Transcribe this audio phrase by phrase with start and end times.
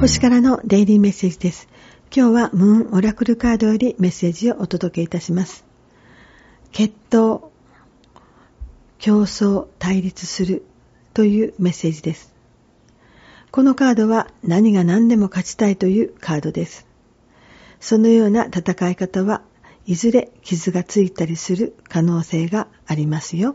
[0.00, 1.68] 星からのデイリーメッセージです。
[2.14, 5.64] 今日はムーンオラクルカードよりメッセージをお届けいたします。
[6.72, 7.48] 決闘、
[8.98, 10.64] 競争、対立する
[11.14, 12.34] というメッセージです。
[13.50, 16.86] このカードは何が何でも勝ちたいというカードです。
[17.80, 19.42] そのような戦い方は
[19.86, 23.54] いずれ傷がついたりする可能性がありますよ。